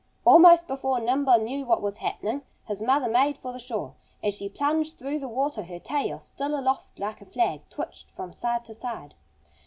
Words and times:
Almost 0.25 0.65
before 0.67 0.99
Nimble 0.99 1.37
knew 1.37 1.63
what 1.63 1.83
was 1.83 1.97
happening 1.97 2.41
his 2.65 2.81
mother 2.81 3.07
made 3.07 3.37
for 3.37 3.53
the 3.53 3.59
shore. 3.59 3.93
As 4.23 4.33
she 4.33 4.49
plunged 4.49 4.97
through 4.97 5.19
the 5.19 5.27
water 5.27 5.61
her 5.61 5.77
tail, 5.77 6.17
still 6.17 6.59
aloft 6.59 6.97
like 6.97 7.21
a 7.21 7.25
flag, 7.27 7.61
twitched 7.69 8.09
from 8.09 8.33
side 8.33 8.65
to 8.65 8.73
side. 8.73 9.13